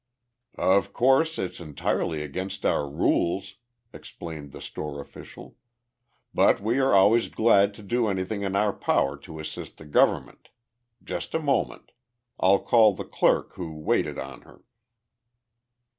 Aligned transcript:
"Of 0.57 0.93
course, 0.93 1.37
it's 1.37 1.59
entirely 1.59 2.23
against 2.23 2.65
our 2.65 2.89
rules," 2.89 3.57
explained 3.93 4.51
the 4.51 4.59
store 4.59 4.99
official, 4.99 5.57
"but 6.33 6.59
we 6.59 6.79
are 6.79 6.91
always 6.95 7.29
glad 7.29 7.75
to 7.75 7.83
do 7.83 8.07
anything 8.07 8.41
in 8.41 8.55
our 8.55 8.73
power 8.73 9.15
to 9.17 9.37
assist 9.39 9.77
the 9.77 9.85
government. 9.85 10.49
Just 11.03 11.35
a 11.35 11.39
moment. 11.39 11.91
I'll 12.39 12.57
call 12.63 12.95
the 12.95 13.05
clerk 13.05 13.53
who 13.57 13.75
waited 13.75 14.17
on 14.17 14.41
her." 14.41 14.63